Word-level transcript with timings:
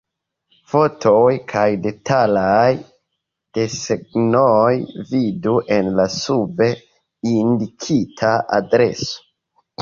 Fotoj 0.69 1.33
kaj 1.51 1.65
detalaj 1.83 2.69
desegnoj 3.57 4.71
vidu 5.11 5.53
en 5.77 5.93
la 6.01 6.07
sube 6.15 6.71
indikita 7.35 8.35
adreso. 8.61 9.23